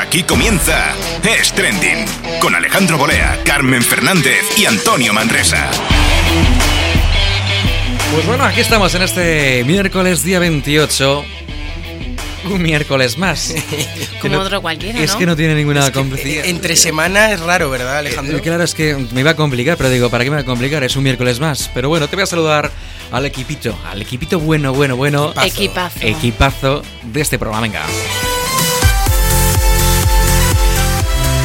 [0.00, 2.04] Aquí comienza Es Trending
[2.40, 5.70] con Alejandro Bolea, Carmen Fernández y Antonio Manresa.
[8.12, 11.24] Pues bueno, aquí estamos en este miércoles día 28.
[12.44, 13.54] Un miércoles más.
[14.20, 15.18] Como Que no- otro cualquiera, Es ¿no?
[15.18, 16.44] que no tiene ninguna complicidad.
[16.46, 18.38] Entre semana es raro, ¿verdad, Alejandro?
[18.38, 20.46] Eh, Claro, es que me iba a complicar, pero digo, ¿para qué me va a
[20.46, 20.82] complicar?
[20.84, 21.70] Es un miércoles más.
[21.74, 22.70] Pero bueno, te voy a saludar
[23.12, 25.32] al equipito, al equipito bueno, bueno, bueno.
[25.44, 25.98] Equipazo.
[26.00, 27.82] Equipazo de este programa, venga.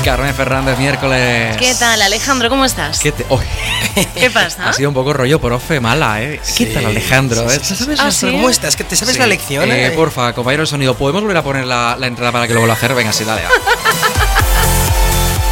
[0.06, 1.58] Carmen Fernández, miércoles.
[1.58, 2.48] ¿Qué tal, Alejandro?
[2.48, 3.00] ¿Cómo estás?
[3.00, 3.42] ¿Qué te- oh,
[4.16, 4.70] ¿Qué pasa?
[4.70, 6.40] ha sido un poco rollo profe mala, ¿eh?
[6.56, 7.50] ¿Qué tal, Alejandro?
[7.50, 8.28] sí, sí, sí, ¿Sabes Ah, eso?
[8.28, 8.32] ¿sí?
[8.32, 8.76] ¿Cómo estás?
[8.76, 9.20] ¿Que ¿Te sabes Sí.
[9.20, 9.72] la lección?
[9.72, 9.92] Eh, eh?
[9.92, 12.76] porfa, compañero de sonido, ¿podemos volver a poner la, la entrada para que lo vuelva
[12.76, 12.94] a hacer?
[12.94, 13.42] Venga, sí, dale.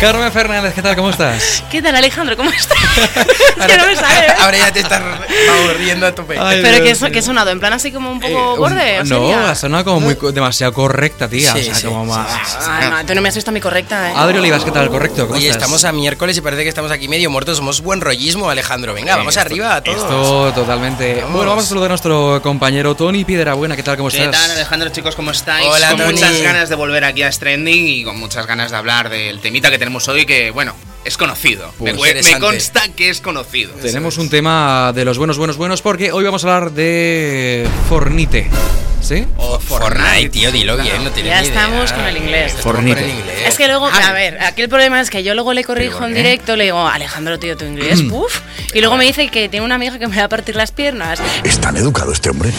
[0.04, 0.98] Carmen Fernández, ¿qué tal?
[0.98, 1.64] ¿Cómo estás?
[1.72, 2.36] ¿Qué tal, Alejandro?
[2.36, 2.78] ¿Cómo estás?
[3.58, 4.26] es que no me sale.
[4.28, 4.34] ¿eh?
[4.38, 6.38] Ahora ya te estás vamos, riendo a tope.
[6.38, 9.00] Ay, Pero Dios que, que he sonado en plan así como un poco Eh, borde.
[9.00, 11.54] ¿o no, ha sonado como muy, demasiado correcta, tía.
[11.54, 12.58] Sí, o sea, sí, como sí, más.
[12.68, 14.14] Ay, tú no me has visto a mi correcta, ¿eh?
[14.18, 14.90] Adri Olivas, ¿qué tal?
[14.90, 15.26] ¿Correcto?
[15.26, 15.62] ¿Cómo Oye, estás?
[15.64, 17.56] estamos a miércoles y parece que estamos aquí medio muertos.
[17.56, 18.94] Somos buen rollismo, Alejandro.
[18.94, 20.00] Venga, vamos Esto- arriba a todos.
[20.02, 21.16] Esto totalmente.
[21.22, 21.32] Vamos.
[21.32, 23.78] Bueno, vamos a saludar a nuestro compañero Tony Piedrabuena.
[23.78, 23.96] ¿Qué tal?
[23.96, 24.42] ¿Cómo ¿Qué estás?
[24.42, 25.16] tal Alejandro chicos?
[25.16, 25.66] ¿Cómo estáis?
[25.66, 26.12] Hola, con Tony.
[26.12, 29.72] muchas ganas de volver aquí a Stranding y con muchas ganas de hablar del temita
[29.72, 31.74] que tenemos hoy que, bueno, es conocido.
[31.78, 33.74] Pues me, me consta que es conocido.
[33.74, 38.50] Tenemos un tema de los buenos, buenos, buenos porque hoy vamos a hablar de Fornite.
[39.02, 39.26] ¿Sí?
[39.36, 41.60] Oh, Fortnite, tío, dilo bien, no tienes Ya ni idea.
[41.62, 42.54] estamos con el inglés.
[42.54, 43.02] Estamos Fortnite.
[43.02, 43.36] con el inglés.
[43.50, 45.96] Es que luego, Ah, a ver, aquí el problema es que yo luego le corrijo
[46.00, 48.40] ¿Pero en directo, le digo, Alejandro, tío, tu inglés, puf.
[48.74, 51.20] Y luego me dice que tiene una amiga que me va a partir las piernas.
[51.44, 52.54] ¿Es tan educado este hombre?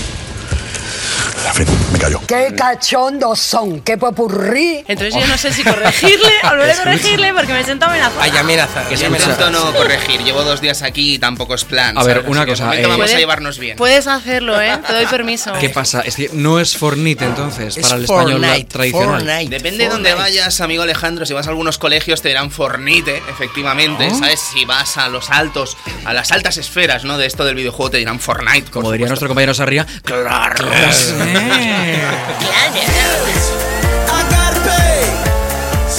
[1.52, 2.20] Fin, me callo.
[2.26, 3.80] ¡Qué cachondos son!
[3.80, 4.84] ¡Qué popurrí!
[4.88, 8.22] Entonces yo no sé si corregirle o a corregirle porque me siento amenazada.
[8.22, 8.88] Hay amenaza.
[8.88, 9.30] Que se amenaza.
[9.32, 10.22] intento no corregir.
[10.22, 11.96] Llevo dos días aquí y tampoco es plan.
[11.98, 12.30] A ver, ¿sabes?
[12.30, 13.76] una Así cosa, eh, vamos a Puede- llevarnos bien.
[13.76, 14.78] Puedes hacerlo, ¿eh?
[14.86, 15.52] Te doy permiso.
[15.60, 16.00] ¿Qué pasa?
[16.00, 19.20] Es que no es Fornite entonces, Es para el español Fortnite, tradicional.
[19.20, 21.26] Fortnite, Depende de dónde vayas, amigo Alejandro.
[21.26, 24.08] Si vas a algunos colegios te dirán Fornite, efectivamente.
[24.10, 24.18] ¿Oh?
[24.18, 24.40] ¿Sabes?
[24.40, 27.18] Si vas a los altos, a las altas esferas, ¿no?
[27.18, 28.70] De esto del videojuego te dirán Fortnite.
[28.70, 30.66] Como diría nuestro compañero Sarria, claro.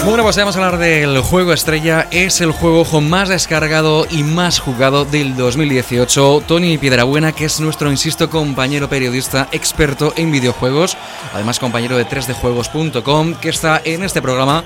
[0.05, 2.07] Bueno, pues vamos a hablar del juego estrella.
[2.11, 6.43] Es el juego más descargado y más jugado del 2018.
[6.47, 10.95] Tony Piedrabuena, que es nuestro, insisto, compañero periodista experto en videojuegos,
[11.33, 14.63] además compañero de 3djuegos.com, que está en este programa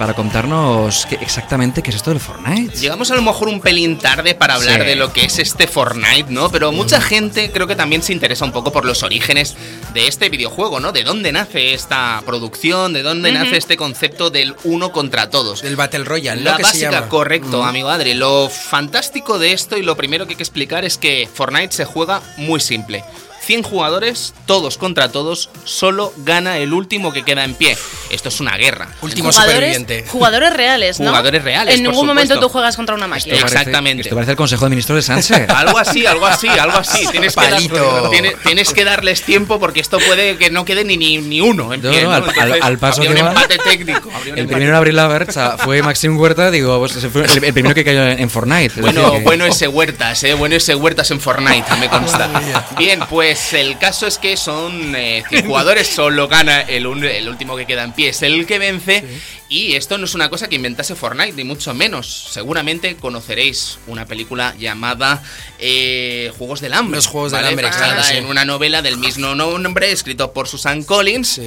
[0.00, 2.74] para contarnos qué- exactamente qué es esto del Fortnite.
[2.78, 4.86] Llegamos a lo mejor un pelín tarde para hablar Sí.
[4.86, 6.50] de lo que es este Fortnite, ¿no?
[6.50, 9.56] Pero mucha gente creo que también se interesa un poco por los orígenes
[9.92, 10.92] de este videojuego, ¿no?
[10.92, 15.60] De dónde nace esta producción, de dónde nace este concepto del uno contra todos.
[15.60, 16.56] Del Battle Royale, La ¿no?
[16.56, 17.08] Que se básica, llama.
[17.10, 18.14] correcto, amigo Adri.
[18.14, 21.84] Lo fantástico de esto y lo primero que hay que explicar es que Fortnite se
[21.84, 23.04] juega muy simple.
[23.42, 27.76] 100 jugadores, todos contra todos, solo gana el último que queda en pie.
[28.10, 28.88] Esto es una guerra.
[29.02, 30.04] Último jugadores, superviviente.
[30.10, 31.08] jugadores reales, ¿no?
[31.08, 33.34] Jugadores reales, En por ningún momento tú juegas contra una máquina.
[33.34, 34.02] Esto parece- Exactamente.
[34.02, 35.48] Esto parece el Consejo de Ministros de Sánchez.
[35.56, 37.06] Algo así, algo así, algo así.
[37.10, 37.60] Tienes que, dar-
[38.44, 41.82] tienes que darles tiempo porque esto puede que no quede ni, ni, ni uno en
[41.82, 42.02] No, pie.
[42.02, 42.14] no, ¿no?
[42.16, 43.28] al- al- Entonces, al paso que un va.
[43.28, 44.08] empate técnico.
[44.08, 47.24] un El empate primero en abrir la bercha fue Maxim Huerta, digo, pues ese fue
[47.24, 48.74] el, el primero que cayó en Fortnite.
[48.74, 52.28] Es Bueno, que- bueno ese Huertas, eh, bueno ese Huertas en Fortnite, me consta.
[52.78, 57.28] Bien, pues el caso es que son eh, 100 jugadores, solo gana el, un- el
[57.28, 59.04] último que queda en pie, es el que vence.
[59.48, 62.28] Y esto no es una cosa que inventase Fortnite, ni mucho menos.
[62.30, 65.22] Seguramente conoceréis una película llamada
[65.58, 66.96] eh, Juegos del Hambre.
[66.96, 68.16] Los Juegos del Hambre, Basada claro, sí.
[68.16, 71.40] en una novela del mismo nombre, escrito por Susan Collins.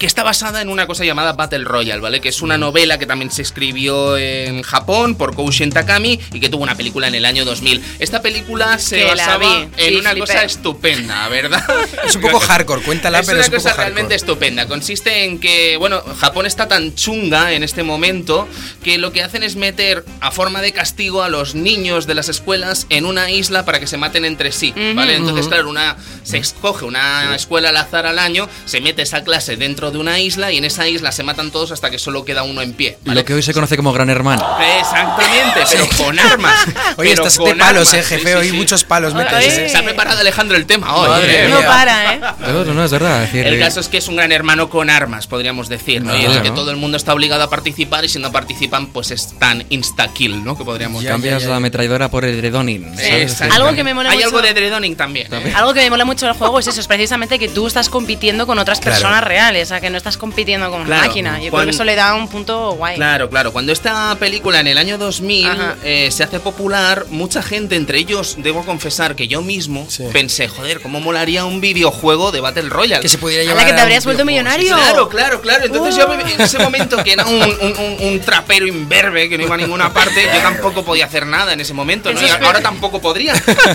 [0.00, 2.22] Que está basada en una cosa llamada Battle Royale, ¿vale?
[2.22, 6.48] Que es una novela que también se escribió en Japón por Koushin Takami y que
[6.48, 7.82] tuvo una película en el año 2000.
[7.98, 10.26] Esta película se Que la basaba vi, en sí, una flipé.
[10.26, 11.62] cosa estupenda, ¿verdad?
[12.06, 13.88] Es un poco hardcore, cuéntala, es pero una es un poco cosa hardcore.
[13.94, 14.66] realmente estupenda.
[14.66, 18.48] Consiste en que, bueno, Japón está tan chunga en este momento
[18.82, 22.30] que lo que hacen es meter a forma de castigo a los niños de las
[22.30, 25.16] escuelas en una isla para que se maten entre sí, ¿vale?
[25.16, 29.56] Entonces, claro, una se escoge una escuela al azar al año, se mete esa clase
[29.58, 32.42] dentro de una isla y en esa isla se matan todos hasta que solo queda
[32.42, 32.98] uno en pie.
[33.04, 33.20] ¿vale?
[33.20, 34.44] Lo que hoy se conoce como Gran Hermano.
[34.78, 36.66] Exactamente, pero con armas.
[36.96, 38.28] Oye, estás de con palos, armas, eh, jefe.
[38.32, 38.56] sí, Hoy sí.
[38.56, 39.68] muchos palos metes, eh.
[39.68, 41.08] Se ha preparado Alejandro el tema hoy.
[41.08, 41.48] Madre ¿eh?
[41.48, 42.20] No para, ¿eh?
[42.40, 43.22] No, no, no, es verdad.
[43.24, 46.02] es decir, El eh, caso es que es un gran hermano con armas, podríamos decir,
[46.02, 46.14] ¿no?
[46.14, 46.42] y en el Claro.
[46.44, 49.64] que todo el mundo está obligado a participar y si no participan, pues es tan
[49.70, 50.56] insta-kill, ¿no?
[50.56, 51.50] Que podríamos Ya, cambias ya, ya.
[51.50, 52.84] la ametralladora por el Dredonin.
[52.96, 53.10] ¿sabes?
[53.32, 53.56] Exactamente.
[53.56, 55.32] Algo que me mola Hay mucho- algo de dredoning también.
[55.32, 55.52] ¿eh?
[55.54, 58.46] Algo que me mola mucho del juego es eso, es precisamente que tú estás compitiendo
[58.46, 58.94] con otras Claro.
[58.96, 61.06] personas reales, sea, que no estás compitiendo con una Claro.
[61.08, 61.32] máquina.
[61.34, 62.96] Yo creo Cuando- que eso le da un punto guay.
[62.96, 63.52] Claro, claro.
[63.52, 65.76] Cuando esta película en el año 2000 Ajá.
[65.84, 70.04] eh, se hace popular, mucha gente, entre ellos, debo confesar que yo mismo Sí.
[70.12, 73.02] pensé, joder, ¿cómo molaría un videojuego de Battle Royale?
[73.02, 73.66] Que se pudiera llevar.
[73.66, 74.74] que te a habrías vuelto millonario.
[74.74, 75.64] Claro, claro, claro.
[75.66, 79.44] Entonces yo en ese momento que era un, un- un- un trapero imberbe que no
[79.44, 82.20] iba a ninguna parte, yo tampoco podía hacer nada en ese momento, ¿no?
[82.44, 83.34] Ahora tampoco podría.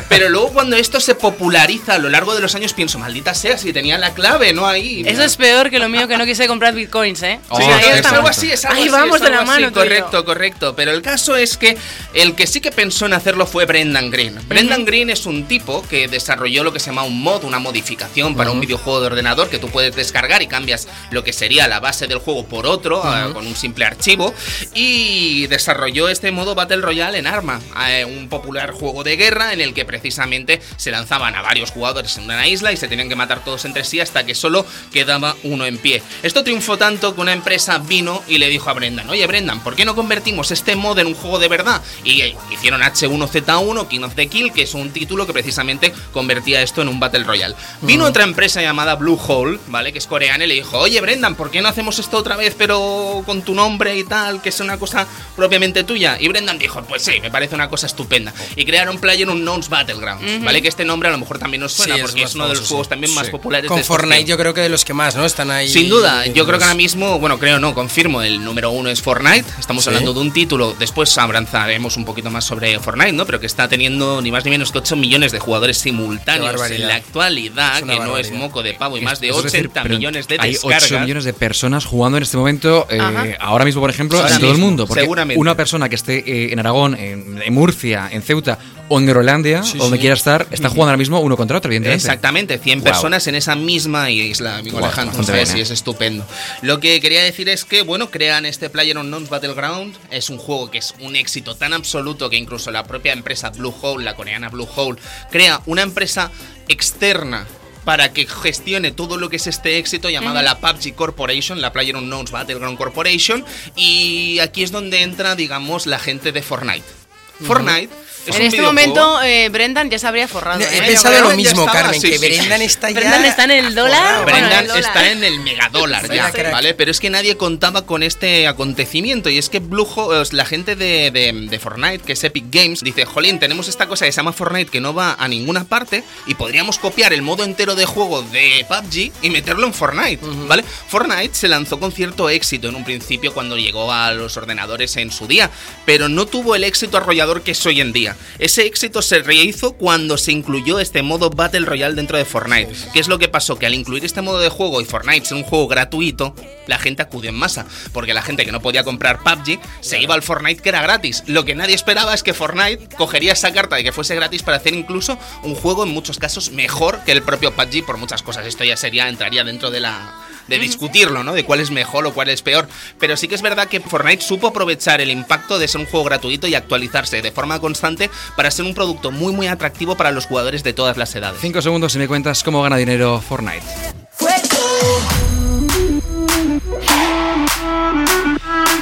[0.10, 3.58] Pero luego cuando esto se populariza a lo largo de los años pienso, maldita sea,
[3.58, 4.66] si tenía la clave, ¿no?
[4.68, 5.04] Ahí.
[5.06, 7.40] Eso es peor que lo mío que no quise comprar bitcoins, ¿eh?
[7.50, 9.72] Oh, Sí, es algo así, es algo Ahí así, vamos es de la así, mano.
[9.72, 10.76] Correcto, correcto.
[10.76, 11.78] Pero el caso es que
[12.14, 14.38] el que sí que pensó en hacerlo fue Brendan Green.
[14.48, 18.36] Brendan Green es un tipo que desarrolló lo que se llama un mod, una modificación
[18.36, 21.80] para un videojuego de ordenador que tú puedes descargar y cambias lo que sería la
[21.80, 24.34] base del juego por otro, eh, con un simple archivo.
[24.74, 29.62] Y desarrolló este modo Battle Royale en Arma, eh, un popular juego de guerra en
[29.62, 33.16] el que precisamente se lanzaban a varios jugadores en una isla y se tenían que
[33.16, 36.02] matar todos entre sí hasta que solo quedaba uno en pie.
[36.24, 39.76] Esto triunfó tanto que una empresa vino y le dijo a Brendan, oye Brendan, ¿por
[39.76, 41.82] qué no convertimos este mod en un juego de verdad?
[42.04, 46.62] Y eh, hicieron H1Z1, King of the Kill, que es un título que precisamente convertía
[46.62, 47.56] esto en un Battle Royale.
[47.82, 49.92] Vino otra empresa llamada Blue Hole, ¿vale?
[49.92, 52.56] Que es coreana y le dijo, oye Brendan, ¿por qué no hacemos esto otra vez
[52.58, 56.18] pero con tu nombre y tal, que es una cosa propiamente tuya?
[56.20, 58.34] Y Brendan dijo, pues sí, me parece una cosa estupenda.
[58.56, 60.62] Y crearon PlayerUnknown's Battlegrounds, ¿vale?
[60.62, 62.48] Que este nombre a lo mejor también nos suena Sí, es porque más es uno
[62.48, 62.90] de los juegos sí.
[62.90, 63.32] también más Sí.
[63.32, 65.26] populares Con de estos Fortnite yo creo que de los que más, ¿no?
[65.26, 65.65] Están ahí.
[65.68, 69.02] Sin duda, yo creo que ahora mismo, bueno, creo no, confirmo, el número uno es
[69.02, 69.46] Fortnite.
[69.60, 69.90] Estamos Sí.
[69.90, 73.26] hablando de un título, después avanzaremos un poquito más sobre Fortnite, ¿no?
[73.26, 76.88] Pero que está teniendo ni más ni menos que 8 millones de jugadores simultáneos en
[76.88, 79.96] la actualidad, que no es moco de pavo y más de Es decir, 80 pero
[79.96, 80.84] millones de Hay descargas.
[80.92, 84.42] 8 millones de personas jugando en este momento, eh, ahora mismo, por ejemplo, Ahora en
[84.42, 84.88] todo el mundo.
[84.88, 85.40] Porque seguramente.
[85.40, 88.58] una persona que esté eh, en Aragón, en, en Murcia, en Ceuta
[88.88, 90.02] o en Groenlandia, Sí, o donde sí.
[90.02, 92.06] quiera estar, está jugando ahora mismo uno contra otro, evidentemente.
[92.06, 92.92] Exactamente, 100 Guau.
[92.94, 95.18] personas en esa misma isla, amigo Guau, Alejandro.
[95.62, 96.26] Es estupendo.
[96.62, 99.96] Lo que quería decir es que, bueno, crean este PlayerUnknown's Battleground.
[100.12, 103.74] Es un juego que es un éxito tan absoluto que incluso la propia empresa Blue
[103.82, 105.00] Hole, la coreana Blue Hole,
[105.32, 106.32] crea una empresa
[106.68, 107.48] externa
[107.86, 112.32] para que gestione todo lo que es este éxito llamada la PUBG Corporation, la PlayerUnknown's
[112.32, 117.05] Battleground Corporation, y aquí es donde entra, digamos, la gente de Fortnite.
[117.44, 117.90] Fortnite
[118.28, 120.60] es en este videojuego- momento, eh, Brendan ya se habría forrado.
[120.60, 120.82] He ¿eh?
[120.88, 122.36] pensado lo mismo, estaba, Carmen, sí, que sí, sí.
[122.38, 123.00] Brendan está ya.
[123.00, 124.24] Brendan está en el dólar.
[124.24, 124.84] Bueno, Brendan el dólar.
[124.84, 126.32] está en el megadólar ya.
[126.52, 126.74] ¿vale?
[126.74, 129.30] Pero es que nadie contaba con este acontecimiento.
[129.30, 129.88] Y es que Blue
[130.32, 134.06] la gente de, de- de Fortnite, que es Epic Games, dice: Jolín, tenemos esta cosa
[134.06, 136.04] que se llama Fortnite que no va a ninguna parte.
[136.26, 140.64] Y podríamos copiar el modo entero de juego de PUBG y meterlo en Fortnite, ¿vale?
[140.88, 145.12] Fortnite se lanzó con cierto éxito en un principio cuando llegó a los ordenadores en
[145.12, 145.52] su día.
[145.86, 148.16] Pero no tuvo el éxito arrollador que es hoy en día.
[148.38, 152.72] Ese éxito se rehizo cuando se incluyó este modo Battle Royale dentro de Fortnite.
[152.94, 153.58] ¿Qué es lo que pasó?
[153.58, 156.36] Que al incluir este modo de juego y Fortnite ser un juego gratuito,
[156.68, 157.66] la gente acudió en masa.
[157.94, 161.24] Porque la gente que no podía comprar PUBG se iba al Fortnite que era gratis.
[161.26, 164.58] Lo que nadie esperaba es que Fortnite cogería esa carta de que fuese gratis para
[164.58, 168.46] hacer incluso un juego en muchos casos mejor que el propio PUBG por muchas cosas.
[168.46, 170.14] Esto ya sería, entraría dentro de la
[170.48, 171.34] de discutirlo, ¿no?
[171.34, 172.68] De cuál es mejor o cuál es peor.
[173.00, 176.06] Pero sí que es verdad que Fortnite supo aprovechar el impacto de ser un juego
[176.06, 180.26] gratuito y actualizarse de forma constante para ser un producto muy muy atractivo para los
[180.26, 181.40] jugadores de todas las edades.
[181.42, 184.05] 5 segundos y me cuentas cómo gana dinero Fortnite.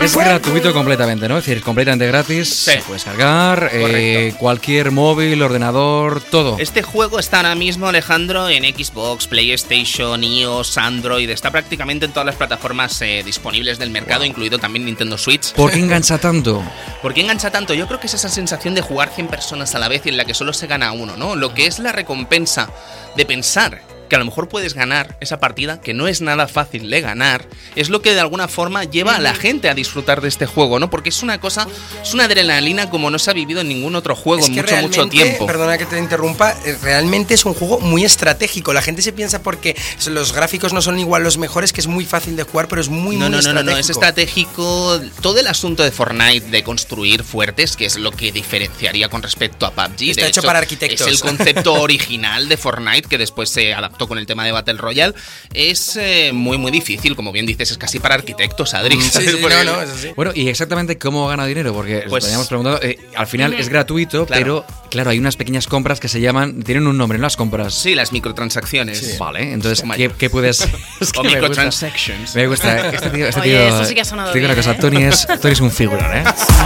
[0.04, 1.38] Es gratuito completamente, ¿no?
[1.38, 2.50] Es decir, completamente gratis.
[2.50, 2.72] Sí.
[2.72, 6.58] Se puedes cargar eh, cualquier móvil, ordenador, todo.
[6.60, 11.30] Este juego está ahora mismo, Alejandro, en Xbox, PlayStation, iOS, Android.
[11.30, 15.54] Está prácticamente en todas las plataformas eh, disponibles del mercado, incluido también Nintendo Switch.
[15.54, 16.62] ¿Por qué engancha tanto?
[17.02, 17.74] ¿Por qué engancha tanto?
[17.74, 20.18] Yo creo que es esa sensación de jugar 100 personas a la vez y en
[20.18, 21.38] la que solo se gana uno, ¿no?
[21.38, 22.70] Lo que es la recompensa
[23.16, 26.88] de pensar que a lo mejor puedes ganar esa partida, que no es nada fácil
[26.88, 30.28] de ganar, es lo que de alguna forma lleva a la gente a disfrutar de
[30.28, 30.92] este juego, ¿no?
[30.92, 31.68] Porque es una cosa,
[32.00, 34.76] es una adrenalina como no se ha vivido en ningún otro juego Es en mucho,
[34.82, 35.48] mucho tiempo.
[35.48, 38.72] Perdona que te interrumpa, eh, realmente es un juego muy estratégico.
[38.72, 42.06] La gente se piensa porque los gráficos no son igual los mejores, que es muy
[42.06, 45.02] fácil de jugar, pero es muy, No, muy no, no, no, no, es estratégico.
[45.22, 49.66] Todo el asunto de Fortnite de construir fuertes, que es lo que diferenciaría con respecto
[49.66, 50.10] a PUBG.
[50.12, 51.08] Está de hecho para arquitectos.
[51.08, 54.76] Es el concepto original de Fortnite, que después se adaptó con el tema de Battle
[54.78, 55.14] Royale.
[55.54, 58.98] Es eh, muy, muy difícil, como bien dices, es casi para arquitectos, Adri.
[58.98, 59.74] Mm, Sí, sí, no, no.
[60.16, 64.26] Bueno, y exactamente cómo gana dinero, porque Pues- habíamos preguntado, eh, al final es gratuito,
[64.26, 64.42] Claro.
[64.66, 67.24] pero claro, hay unas pequeñas compras que se llaman, tienen un nombre, ¿no?
[67.24, 67.74] Las compras.
[67.74, 69.18] Sí, las microtransacciones.
[69.18, 70.62] Vale, entonces, ¿qué, qué puedes...?
[71.00, 71.40] es que O me gusta.
[71.40, 72.36] microtransactions.
[72.36, 74.54] Me gusta, este tío, este Oye, tío- eso sí que ha sonado te digo una
[74.56, 74.82] bien, cosa, ¿eh?
[74.82, 76.24] Tony es, Tony es un figurón, ¿eh?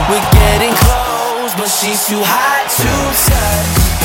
[0.10, 2.84] We're getting close, but she's too hot to
[3.27, 3.98] touch.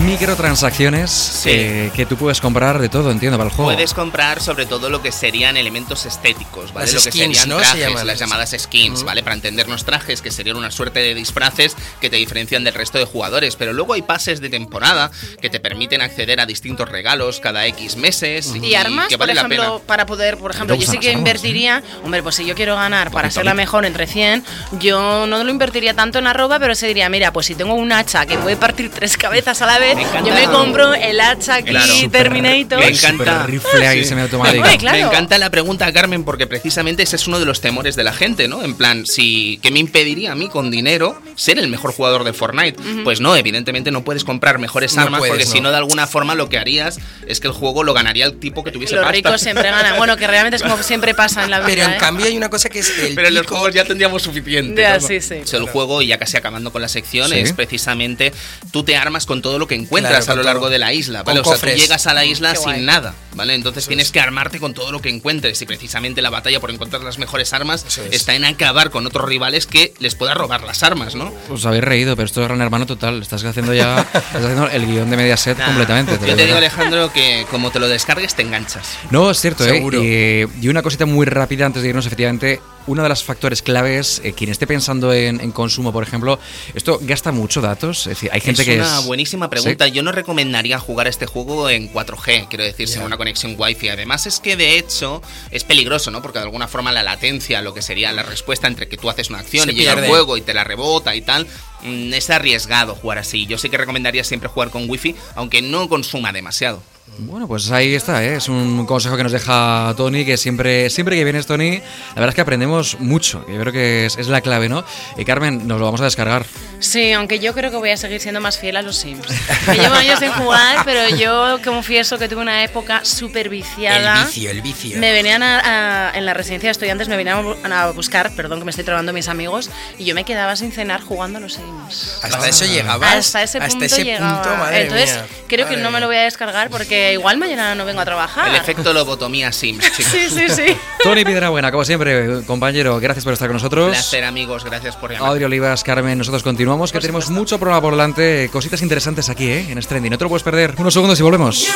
[0.00, 3.72] Microtransacciones eh, que tú puedes comprar de todo, entiendo, para el juego.
[3.72, 6.86] Puedes comprar sobre todo lo que serían elementos estéticos, ¿vale?
[6.86, 7.58] Las lo que skins, serían ¿no?
[7.58, 8.06] Se trajes, llaman.
[8.06, 9.22] las llamadas skins, ¿vale?
[9.22, 13.04] Para entendernos trajes, que serían una suerte de disfraces que te diferencian del resto de
[13.04, 13.56] jugadores.
[13.56, 17.96] Pero luego hay pases de temporada que te permiten acceder a distintos regalos cada X
[17.96, 18.54] meses.
[18.54, 19.86] Y armas, que por vale la ejemplo, pena.
[19.86, 23.10] para poder, por ejemplo, yo sí que armas, invertiría, hombre, pues si yo quiero ganar
[23.10, 23.54] para la poquito.
[23.54, 24.44] mejor entre 100,
[24.78, 27.92] yo no lo invertiría tanto en arroba, pero se diría, mira, pues si tengo un
[27.92, 31.56] hacha que puede partir tres cabezas a la vez, Me yo me compro el hacha
[31.56, 31.92] aquí Claro.
[32.10, 32.78] Terminator.
[32.78, 33.46] Me encanta.
[33.46, 34.08] rifle ahí Sí.
[34.10, 34.62] semiautomático.
[34.62, 34.98] Hombre, claro.
[34.98, 38.12] Me encanta la pregunta, Carmen, porque precisamente ese es uno de los temores de la
[38.12, 38.62] gente, ¿no?
[38.62, 42.32] En plan, si ¿qué me impediría a mí con dinero ser el mejor jugador de
[42.32, 42.80] Fortnite?
[43.04, 45.64] Pues no, evidentemente no puedes comprar mejores No armas puedes, porque si no.
[45.64, 48.64] no de alguna forma lo que harías es que el juego lo ganaría el tipo
[48.64, 49.12] que tuviese Los pasta.
[49.16, 49.96] ricos siempre ganan.
[50.00, 51.68] Bueno, que realmente es como siempre pasa en la vida.
[51.68, 51.96] Pero en ¿eh?
[51.98, 53.56] cambio hay una cosa que es el Pero en los pico.
[53.56, 54.80] juegos ya tendríamos suficiente.
[54.80, 55.06] Ya, ¿no?
[55.06, 55.34] sí, sí.
[55.42, 57.38] O sea, el juego, y ya casi acabando con la sección, Sí.
[57.38, 58.32] es precisamente
[58.72, 60.70] tú te armas con todo lo que encuentras Claro, a lo largo todo.
[60.70, 61.40] de la isla, Con ¿vale?
[61.40, 61.74] O sea, cofres.
[61.74, 62.80] tú llegas a la isla Qué sin guay.
[62.82, 63.54] nada, ¿vale?
[63.54, 67.02] Entonces tienes que armarte con todo lo que encuentres y precisamente la batalla por encontrar
[67.02, 68.12] las mejores armas Eso es.
[68.12, 71.32] está en acabar con otros rivales que les pueda robar las armas, ¿no?
[71.48, 73.20] Os habéis reído, pero esto es Gran Hermano total.
[73.22, 76.12] Estás haciendo ya estás haciendo el guion de Mediaset Nah, completamente.
[76.20, 76.56] Yo lo te digo.
[76.58, 78.86] Alejandro, que como te lo descargues te enganchas.
[79.10, 80.46] No, es cierto, ¿eh?
[80.60, 82.60] Y una cosita muy rápida antes de irnos, efectivamente,
[82.90, 86.38] uno de los factores claves, eh, quien esté pensando en, en consumo, por ejemplo,
[86.74, 88.00] esto gasta mucho datos.
[88.00, 89.04] Es decir, hay gente es que una es.
[89.06, 89.86] buenísima pregunta.
[89.86, 89.92] Sí.
[89.92, 93.06] Yo no recomendaría jugar este juego en 4G, quiero decir, sin Ya.
[93.06, 93.90] una conexión Wi-Fi.
[93.90, 96.20] Además es que de hecho es peligroso, ¿no?
[96.20, 99.30] Porque de alguna forma la latencia, lo que sería la respuesta entre que tú haces
[99.30, 101.46] una acción Se y llega el juego y te la rebota y tal,
[101.82, 103.46] mm, es arriesgado jugar así.
[103.46, 106.82] Yo sí que recomendaría siempre jugar con Wi-Fi, aunque no consuma demasiado.
[107.18, 108.36] Bueno, pues ahí está, ¿eh?
[108.36, 112.28] es un consejo que nos deja Tony, que siempre, siempre que vienes, Tony, la verdad
[112.30, 113.44] es que aprendemos mucho.
[113.44, 114.84] que Yo creo que es, es la clave, ¿no?
[115.18, 116.46] Y Carmen, nos lo vamos a descargar.
[116.78, 119.26] Sí, aunque yo creo que voy a seguir siendo más fiel a los Sims.
[119.66, 124.20] Que llevo años sin jugar, pero yo confieso que tuve una época súper viciada.
[124.20, 124.98] El vicio, el vicio.
[124.98, 128.34] Me venían a- a- en la residencia de estudiantes, me venían a bu- a buscar,
[128.34, 131.40] perdón que me estoy trabando mis amigos, y yo me quedaba sin cenar jugando a
[131.42, 132.18] los Sims.
[132.22, 133.14] Hasta eso llegabas.
[133.14, 134.40] Hasta ese punto ese llegaba.
[134.42, 135.26] punto, madre Entonces, mía.
[135.48, 138.04] creo que Madre no me lo voy a descargar porque igual mañana no vengo a
[138.04, 138.48] trabajar.
[138.48, 140.12] El efecto lobotomía Sims, chicos.
[140.12, 140.76] Sí, sí, sí.
[141.02, 143.90] Tony Piedrabuena, como siempre, compañero, gracias por estar con nosotros.
[143.90, 144.64] Placer, amigos.
[144.64, 145.28] Gracias por llamar.
[145.28, 149.66] Audrey Olivas, Carmen, nosotros continuamos, que tenemos mucho programa por delante, cositas interesantes aquí, ¿eh?
[149.70, 150.10] En Stranding.
[150.10, 150.74] No te lo puedes perder.
[150.78, 151.66] Unos segundos y volvemos.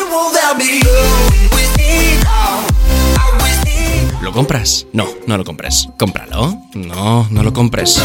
[4.23, 4.87] ¿Lo compras?
[4.93, 5.89] No, no lo compres.
[5.99, 6.57] ¿Cómpralo?
[6.75, 8.03] No, no lo compres.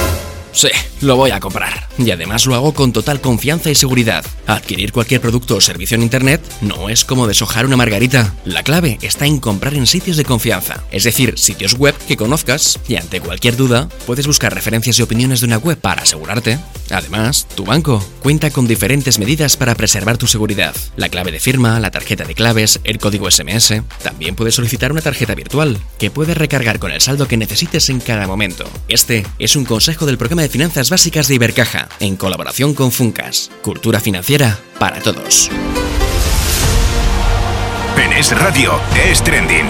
[0.51, 0.69] Sí,
[1.01, 1.87] lo voy a comprar.
[1.97, 4.25] Y además lo hago con total confianza y seguridad.
[4.47, 8.33] Adquirir cualquier producto o servicio en Internet no es como deshojar una margarita.
[8.45, 12.79] La clave está en comprar en sitios de confianza, es decir, sitios web que conozcas
[12.87, 16.59] y ante cualquier duda puedes buscar referencias y opiniones de una web para asegurarte.
[16.89, 20.75] Además, tu banco cuenta con diferentes medidas para preservar tu seguridad.
[20.95, 23.83] La clave de firma, la tarjeta de claves, el código SMS.
[24.01, 27.99] También puedes solicitar una tarjeta virtual que puedes recargar con el saldo que necesites en
[27.99, 28.65] cada momento.
[28.87, 33.51] Este es un consejo del programa de finanzas básicas de Ibercaja, en colaboración con Funcas.
[33.61, 35.49] Cultura financiera para todos.
[37.97, 38.79] En Es Radio
[39.09, 39.67] es trending.